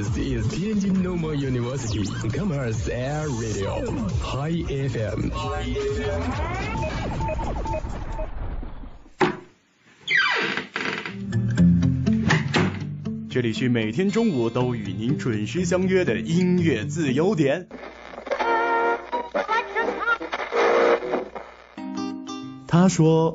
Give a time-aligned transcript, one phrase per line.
[0.00, 3.84] This is Tianjin Normal University Commerce Air Radio
[4.22, 5.28] Hi FM。
[13.28, 17.68] 这里是每天中午都与您准时相约的音乐自由点。
[22.66, 23.34] 他说：“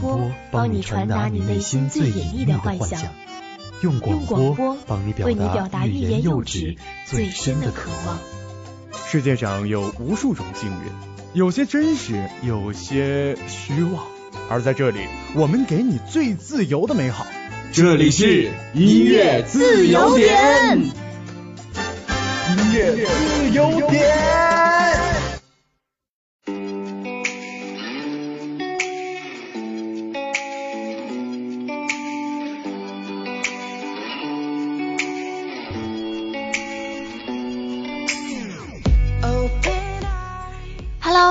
[0.00, 3.00] 波帮你传达你内心最隐秘的幻想，
[3.82, 8.18] 用用广播帮你表表达欲欲言又止止最最深的渴望望。
[9.06, 10.76] 世界上有无数种幸运，
[11.34, 14.04] 有些真实，有些虚妄。
[14.48, 15.00] 而在这里，
[15.34, 17.26] 我们给你最自由的美好。
[17.72, 20.80] 这里是音乐自由点。
[22.48, 24.49] 音乐自由点。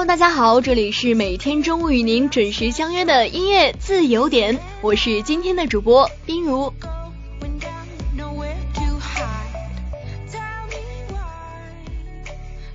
[0.07, 6.73] 大家好，这里是每天中午与您准时相约的音乐自由点，我是今天的主播冰如。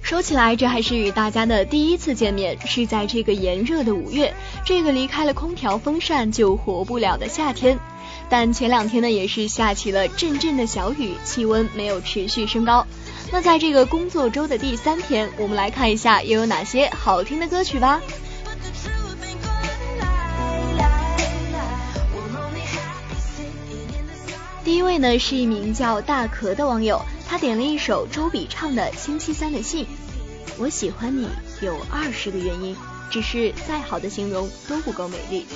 [0.03, 7.79] 说起来，这还是与大家的第一次见面，是在这个炎热的五月，这个离开了空调风扇就活不了的夏天。
[8.29, 12.87] 但前两天呢，也是下起了阵阵的小雨，气温没有持续升高。
[13.33, 18.01] 那在这个工作周的第三天，我们来看一下又有哪些好听的歌曲吧。
[24.65, 29.85] 第一位呢是一名叫大壳的网友，他点了一首周笔畅的《星期三的信》。
[30.57, 31.29] 我喜欢你
[31.61, 32.77] 有二十个原因，
[33.11, 35.47] 只是再好的形容都不够美丽。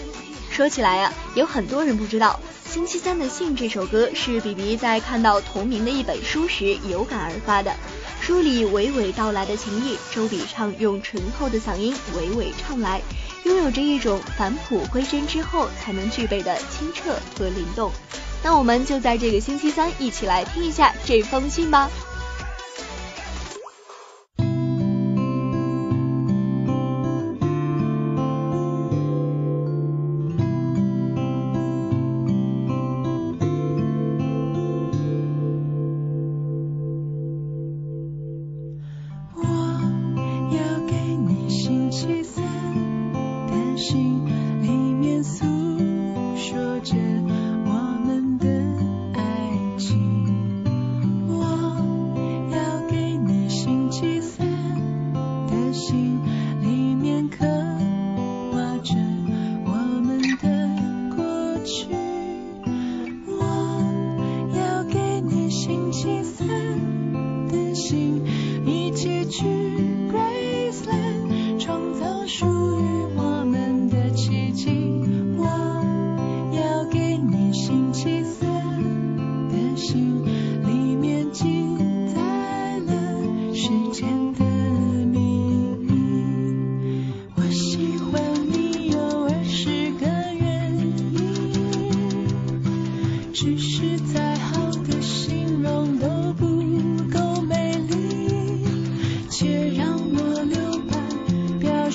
[0.50, 2.40] 说起来啊，有很多人不知道，
[2.72, 7.74] 《星期三的信》这首歌是比比在看到同名的一本书时有感而发的。
[8.20, 13.00] 书里娓娓道来的情意，周笔畅用醇厚的嗓音娓娓唱来，
[13.44, 17.92] 拥有着一种返璞归真之后才能具备的清澈和灵动。
[18.42, 21.88] 那我们就在这个星期三一起来听一下这封信吧。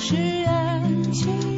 [0.06, 1.53] 是安静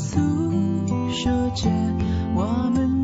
[0.00, 0.18] 诉
[1.12, 1.68] 说着
[2.34, 2.99] 我们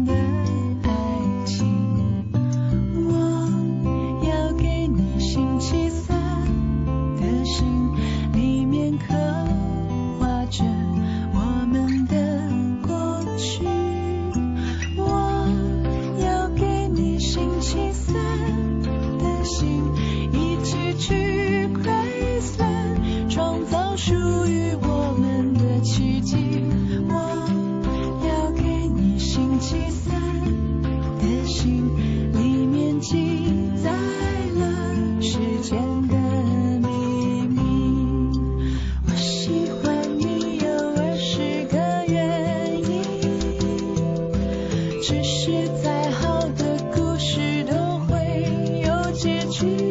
[49.57, 49.86] tree.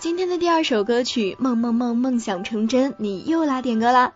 [0.00, 4.12] 今天的第二首歌曲《梦梦梦梦想成真》，你又来点歌啦。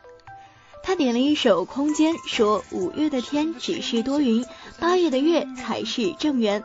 [0.85, 4.47] 他点了一首《空间》，说五月的天只是多云，
[4.79, 6.63] 八月的月才是正圆。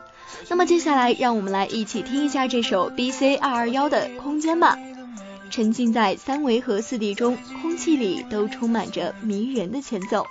[0.48, 4.78] 那么接下来，让我们来一起听一下这首 B C 二二幺的《空间》吧。
[5.50, 10.26] 沉浸在三维和四 D 中，空气里都充满着迷人的前奏。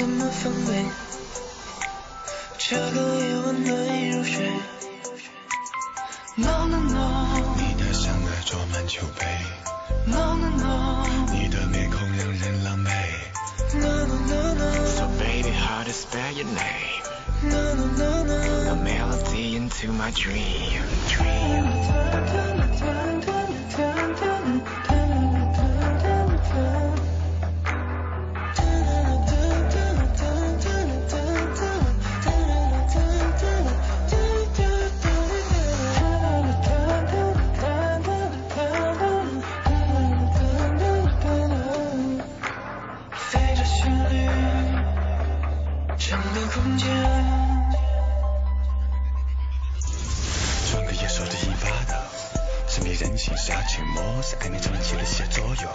[0.00, 0.84] 防备，
[2.58, 4.50] 这个夜晚难以入睡。
[6.36, 9.26] No no no，你的香奈装满酒杯。
[10.06, 12.90] No no no，你的面孔让人狼狈。
[13.74, 17.02] No no no no，So baby how to spell your name。
[17.42, 20.80] No no no no，A melody into my dream。
[53.40, 55.72] 下棋模式，暧昧中起了些作用。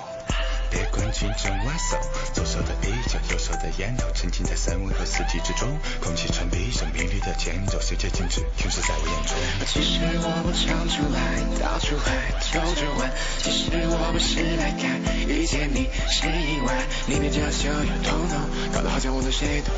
[0.69, 1.97] 别管军中万寿，
[2.31, 5.67] 左手的啤酒，右手的烟头，沉浸在三温和四季之中。
[5.99, 9.35] 空气传递着迷离的前奏，世界静止，停驻在我眼中。
[9.65, 12.31] 其实我不想出来，到处海。
[19.21, 19.29] 的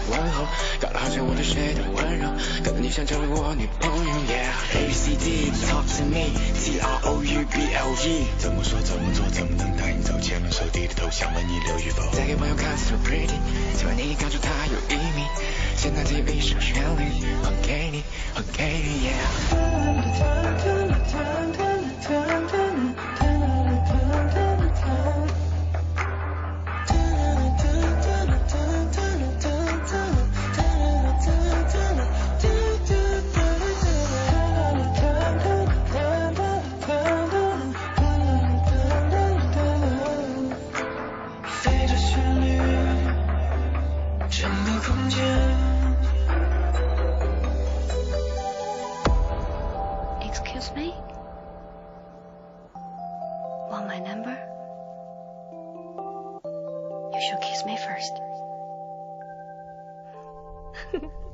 [0.10, 0.48] 问候，
[0.80, 2.30] 搞得好像我对谁都温柔，
[2.64, 3.98] 搞得你想成为我女朋友。
[4.28, 10.18] Yeah，A B C D talk to me，T R O U B L E，怎么说怎么做怎么能带你走？
[10.20, 12.10] 牵了手低着头想问你留与否？
[12.12, 13.38] 再给朋友看 so pretty，
[13.78, 15.24] 希望你看出它有秘密。
[15.76, 17.04] 现在只有一首旋律，
[17.44, 18.04] 还给你，
[18.34, 19.10] 还给你。
[19.10, 19.28] Yeah。
[44.88, 45.20] 空间。
[50.22, 50.94] Excuse me?
[53.70, 54.36] Want my number?
[57.14, 58.14] You should kiss me first.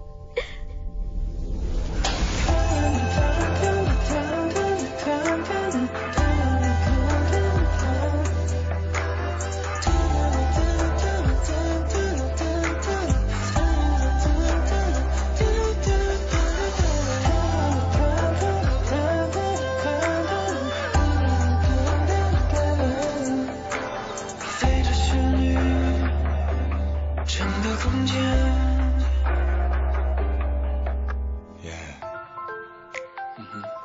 [33.38, 33.84] 嗯哼。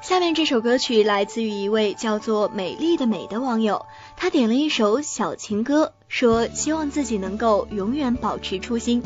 [0.00, 3.84] 下面这首歌曲来自于一位叫做美丽的美的网友。
[4.20, 9.00] 他点了一首小情歌，说希望自己能够永远保持初心。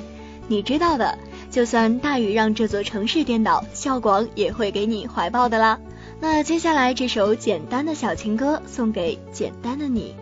[0.49, 1.19] 你知道的，
[1.51, 5.79] 就算大雨让这座城市颠倒，笑广也会给你怀抱的啦。
[6.19, 10.17] 那接下来这首简单的小情歌送给简单的你。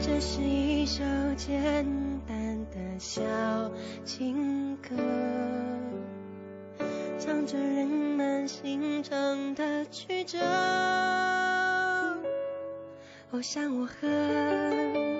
[0.00, 1.02] 这是一首
[1.36, 1.84] 简
[2.26, 3.20] 单的小
[4.06, 4.96] 情歌，
[7.18, 10.38] 唱着人们心中的曲折。
[13.30, 15.17] 我想我和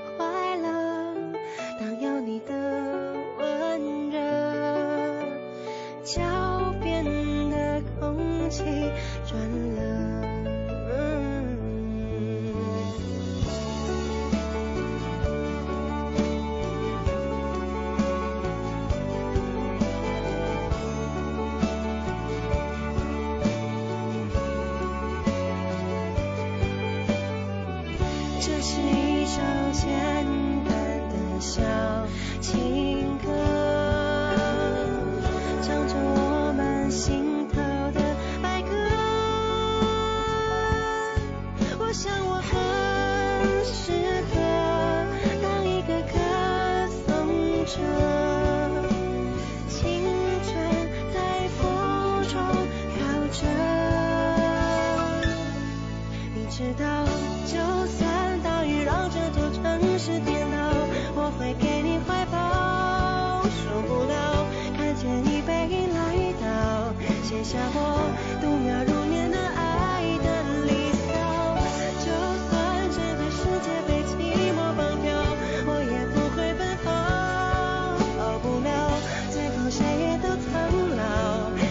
[43.39, 43.88] 很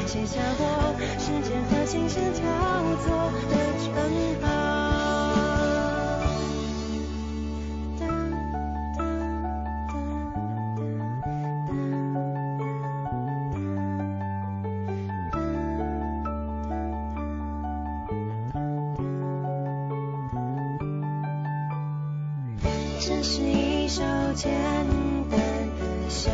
[0.07, 2.39] 写下我时间和琴声交
[3.03, 3.11] 错
[3.49, 3.85] 的称
[4.41, 4.47] 号。
[7.99, 8.13] 哒哒
[8.87, 9.03] 哒
[23.01, 24.01] 这是一首
[24.35, 24.49] 简
[25.29, 26.31] 单的小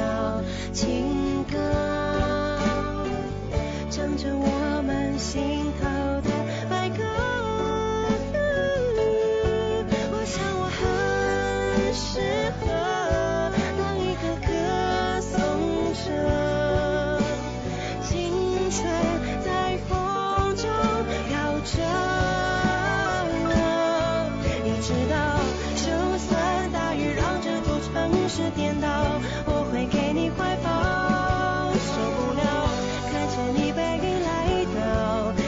[0.71, 1.57] 情歌，
[5.17, 5.52] 心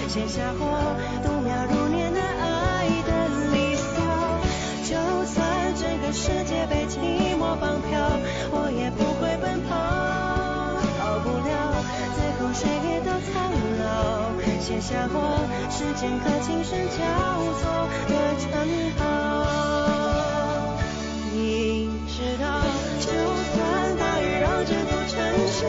[0.08, 3.12] 写下我度秒如年的爱的
[3.52, 3.84] 离骚。
[4.86, 4.96] 就
[5.26, 8.00] 算整个世界被寂寞绑票，
[8.52, 9.76] 我也不会奔跑。
[10.98, 11.84] 逃不了，
[12.16, 13.52] 最后谁也都苍
[13.84, 14.32] 老，
[14.62, 17.04] 写下我时间和琴声交
[17.60, 18.46] 错的称
[18.98, 19.04] 号。
[21.34, 22.64] 你知道，
[23.02, 23.12] 就
[23.52, 25.14] 算大雨让这座城
[25.50, 25.66] 市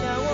[0.00, 0.27] 到，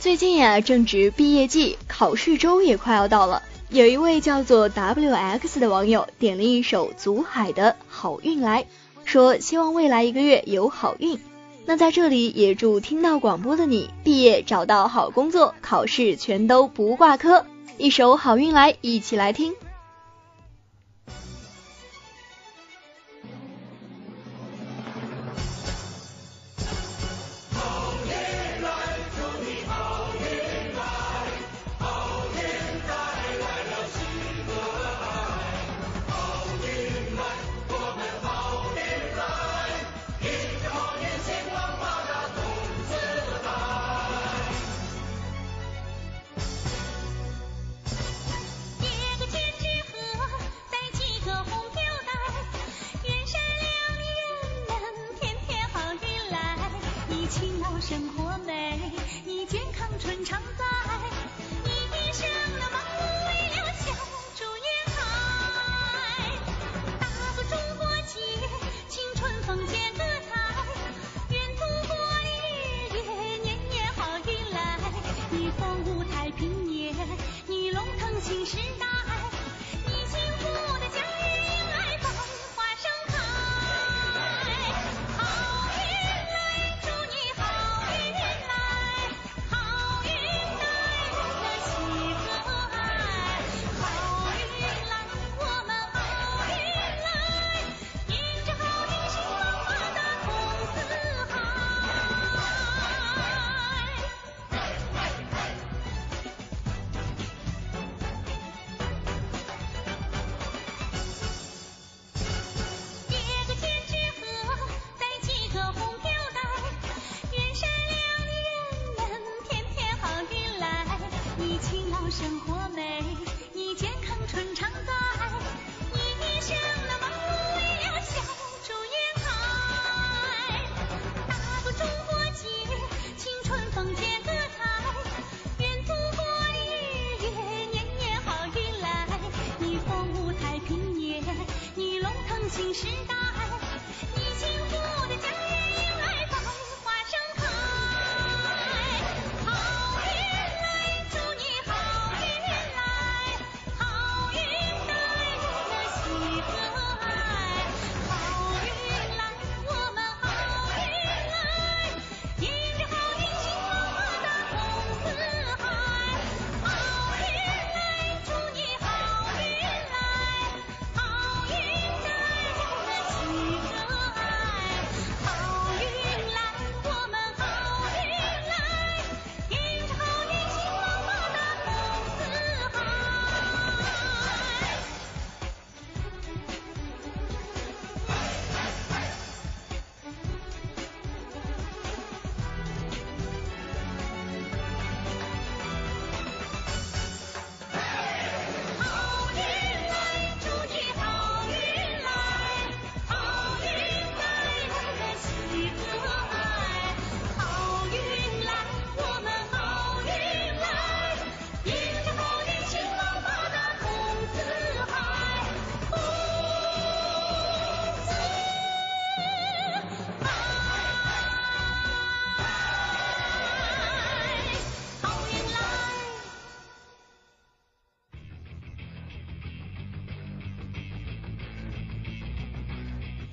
[0.00, 3.42] 最近呀，正值毕业季，考试周也快要到了。
[3.68, 8.62] 有一位叫做 WX 的网友点了一首祖海的《好运来》，
[9.04, 11.20] 说希望未来一个月有好运。
[11.66, 17.44] 那在这里也祝听到广播的你毕业找到好工作，考试全都不挂科。
[17.76, 19.52] 一首好运来，一起来听。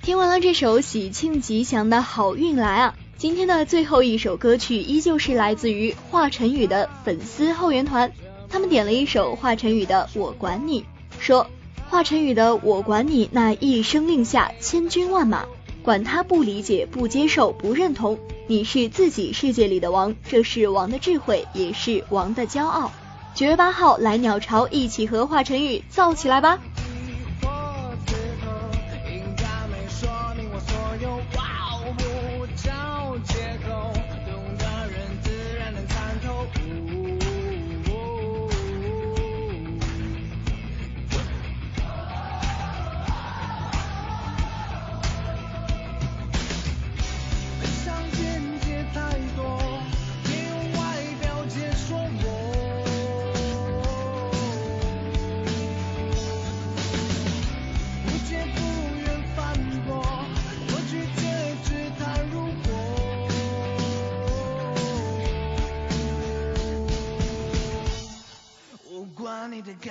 [0.08, 8.10] 听完了这首喜庆吉祥的好运来啊，今天的最后一首歌曲依旧是来自于华晨宇的粉丝后援团，
[8.48, 10.80] 他们点了一首华晨宇的《我管你》，
[11.18, 11.46] 说
[11.90, 15.44] 华晨宇的《我管你》那一声令下千军万马，
[15.82, 22.90] 管他不理解、不接受、不认同，你是自己世界里的王，这是王的智慧，也是王的骄傲。
[23.34, 26.58] 九月八号来鸟巢，一起和华晨宇造起来吧！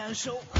[0.08, 0.16] 难。
[0.16, 0.57] 受。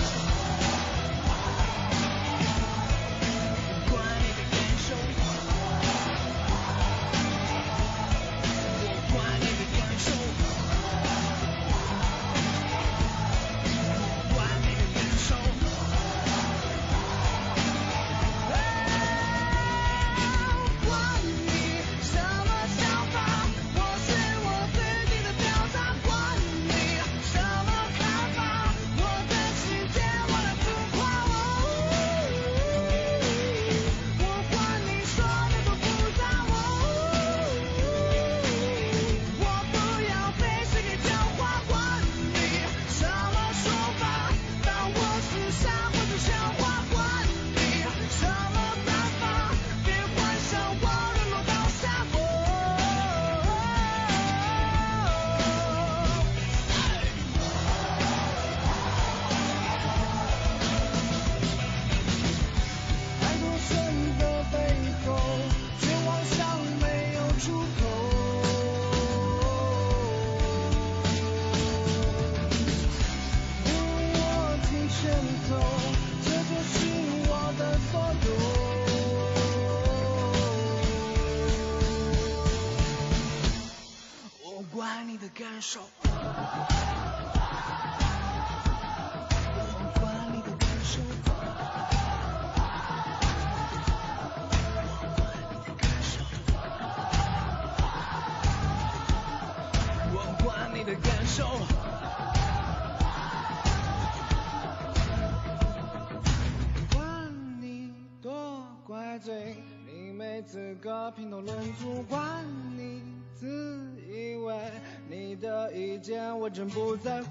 [116.50, 117.28] 真不在乎。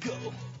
[0.00, 0.57] Go。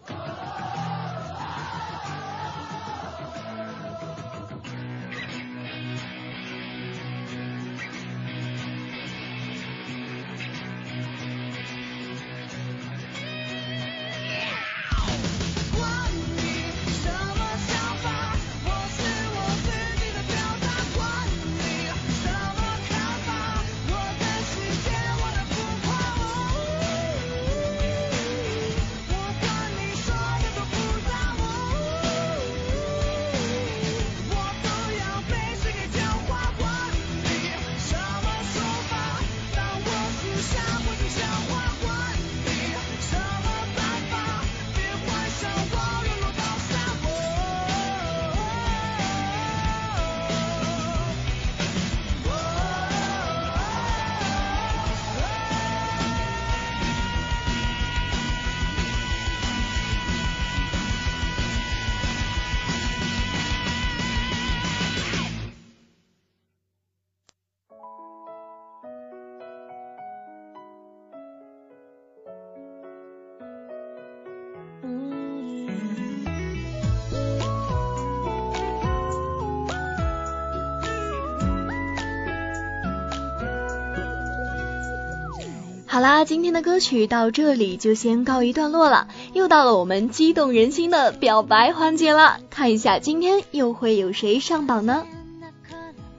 [85.98, 89.08] 好啦，今天的歌曲到这里就先告一段落了。
[89.32, 95.04] 又到了我们激动人心的表白环节了，看一下今天又会有谁上榜呢？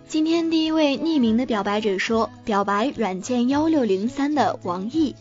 [0.10, 5.16] 今天第一位匿名的表白者说：“表白软件幺六零三的王毅，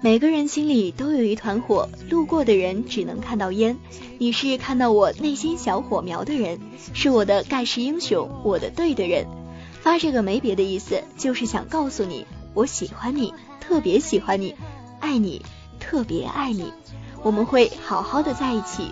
[0.00, 3.78] 每个人心里都有一团火，路过的人只能看到烟。
[4.18, 6.58] 你是看到我内心小火苗的人，
[6.92, 9.28] 是我的盖世英雄，我的对的人。
[9.80, 14.56] 发这个没别的意思，就是想告诉你，我喜欢你。”特别喜欢你，
[14.98, 15.40] 爱你，
[15.78, 16.72] 特别爱你，
[17.22, 18.90] 我们会好好的在一起。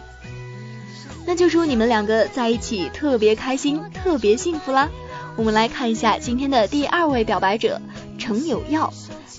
[1.27, 4.89] 那就祝你们两个在一起特别开心，特别幸福啦！
[5.37, 7.83] 我们来看一下今天的第二位表白者
[8.17, 8.93] 程有耀，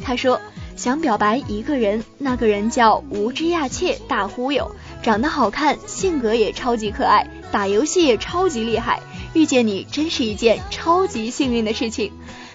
[0.03, 0.41] 他说
[0.75, 9.01] 想表白一个人，那个人叫无知亚切大忽悠，长得好看，性格也超级可爱，打游戏也超级厉害，
[9.33, 12.11] 遇见你真是一件超级幸运的事情。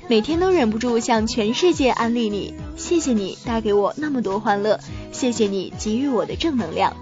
[0.08, 4.78] 每天都忍不住向全世界安利你，谢谢你带给我那么多欢乐，
[5.10, 6.96] 谢谢你给予我的正能量。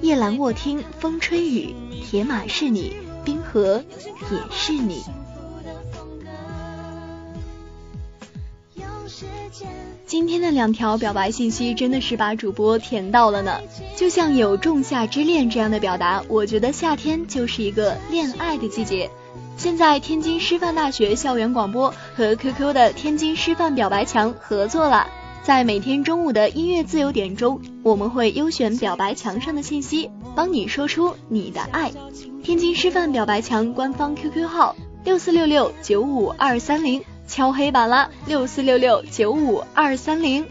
[0.00, 3.82] 夜阑卧听风吹雨，铁马是你，冰河
[4.30, 5.02] 也是你。
[10.06, 13.58] 今天的两条表白信息真的是把主播甜到了呢，
[13.96, 19.10] 就像有仲夏之恋这样的表达，我觉得夏天就是一个恋爱的季节。
[19.56, 25.06] 现在天津师范大学校园广播和 QQ 的天津师范表白墙合作了，
[25.42, 31.92] 在每天中午的音乐自由点中，我们会优选表白墙上的信息，帮你说出你的爱。
[32.42, 40.44] 天津师范表白墙官方 QQ 号六四六六九五二三零，敲黑板啦，六四六六九五二三零。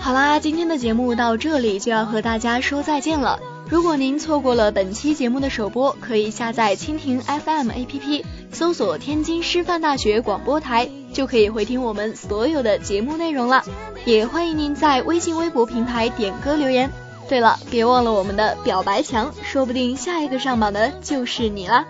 [0.00, 3.38] 好啦，今天的节目到这里就要和大家说再见了。
[3.66, 13.64] 如果您错过了本期节目的首播，可以下载蜻蜓 FM APP，搜索天津师范大学广播台，就可以回听我们所有的节目内容了。
[14.04, 16.90] 也欢迎您在微信、微博平台点歌留言。
[17.26, 21.86] 对了，别忘了我们的表白墙，说不定下一个上榜的就是你啦。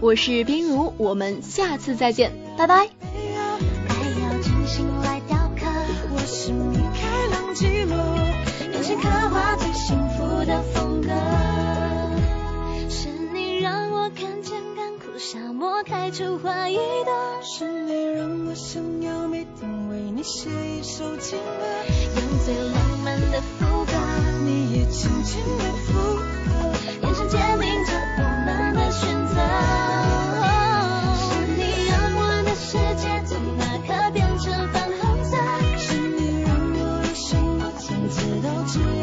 [0.00, 2.88] 我是冰如，我们下次再见，拜拜。
[10.44, 11.08] 的风格。
[12.88, 17.42] 是你让我看见干枯沙漠开出花一朵。
[17.42, 21.64] 是你让我想要每天为你写一首情歌。
[22.16, 23.92] 用最浪漫的副歌
[24.44, 29.34] 你也轻轻的附和眼神坚定着我们的选择。
[31.16, 35.36] 是你让我的世界从那刻变成粉红色。
[35.78, 39.01] 是你让我的生活从此都只